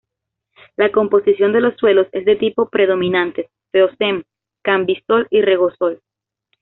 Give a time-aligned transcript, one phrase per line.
[0.77, 4.23] La composición de los suelos es de tipos predominantes feozem,
[4.63, 6.01] cambisol y regosol.